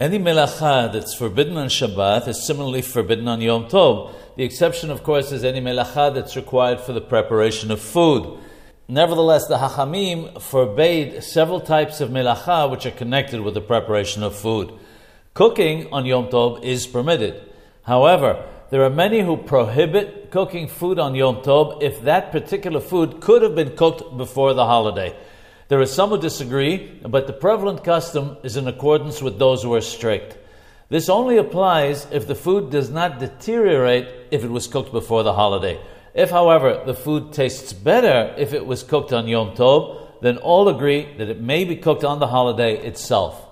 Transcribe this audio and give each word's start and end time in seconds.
Any 0.00 0.20
melacha 0.20 0.92
that's 0.92 1.12
forbidden 1.12 1.56
on 1.56 1.66
Shabbat 1.66 2.28
is 2.28 2.46
similarly 2.46 2.82
forbidden 2.82 3.26
on 3.26 3.40
Yom 3.40 3.64
Tov. 3.64 4.14
The 4.36 4.44
exception, 4.44 4.92
of 4.92 5.02
course, 5.02 5.32
is 5.32 5.42
any 5.42 5.60
melacha 5.60 6.14
that's 6.14 6.36
required 6.36 6.78
for 6.78 6.92
the 6.92 7.00
preparation 7.00 7.72
of 7.72 7.80
food. 7.80 8.38
Nevertheless, 8.86 9.48
the 9.48 9.56
Hachamim 9.56 10.40
forbade 10.40 11.24
several 11.24 11.60
types 11.60 12.00
of 12.00 12.10
melacha 12.10 12.70
which 12.70 12.86
are 12.86 12.92
connected 12.92 13.40
with 13.40 13.54
the 13.54 13.60
preparation 13.60 14.22
of 14.22 14.36
food. 14.36 14.72
Cooking 15.34 15.92
on 15.92 16.06
Yom 16.06 16.28
Tov 16.28 16.62
is 16.62 16.86
permitted. 16.86 17.50
However, 17.82 18.46
there 18.70 18.84
are 18.84 18.90
many 18.90 19.22
who 19.22 19.36
prohibit 19.36 20.30
cooking 20.30 20.68
food 20.68 21.00
on 21.00 21.16
Yom 21.16 21.42
Tov 21.42 21.82
if 21.82 22.02
that 22.02 22.30
particular 22.30 22.78
food 22.78 23.20
could 23.20 23.42
have 23.42 23.56
been 23.56 23.74
cooked 23.74 24.16
before 24.16 24.54
the 24.54 24.64
holiday. 24.64 25.16
There 25.68 25.80
are 25.80 25.86
some 25.86 26.10
who 26.10 26.18
disagree, 26.18 26.98
but 27.06 27.26
the 27.26 27.34
prevalent 27.34 27.84
custom 27.84 28.38
is 28.42 28.56
in 28.56 28.66
accordance 28.66 29.20
with 29.20 29.38
those 29.38 29.62
who 29.62 29.74
are 29.74 29.82
strict. 29.82 30.38
This 30.88 31.10
only 31.10 31.36
applies 31.36 32.06
if 32.10 32.26
the 32.26 32.34
food 32.34 32.70
does 32.70 32.88
not 32.88 33.18
deteriorate 33.18 34.08
if 34.30 34.44
it 34.44 34.50
was 34.50 34.66
cooked 34.66 34.92
before 34.92 35.22
the 35.22 35.34
holiday. 35.34 35.78
If, 36.14 36.30
however, 36.30 36.82
the 36.86 36.94
food 36.94 37.34
tastes 37.34 37.74
better 37.74 38.34
if 38.38 38.54
it 38.54 38.64
was 38.64 38.82
cooked 38.82 39.12
on 39.12 39.28
Yom 39.28 39.54
Tov, 39.54 40.20
then 40.22 40.38
all 40.38 40.68
agree 40.68 41.14
that 41.18 41.28
it 41.28 41.42
may 41.42 41.64
be 41.64 41.76
cooked 41.76 42.02
on 42.02 42.18
the 42.18 42.26
holiday 42.28 42.78
itself. 42.78 43.47